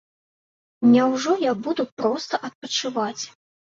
Няўжо 0.93 1.31
я 1.43 1.53
буду 1.67 1.87
проста 2.03 2.43
адпачываць? 2.51 3.19